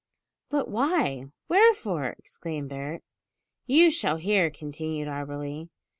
[0.49, 1.25] "But why?
[1.47, 3.03] wherefore?" exclaimed Barret.
[3.67, 5.69] "You shall hear," continued Auberly.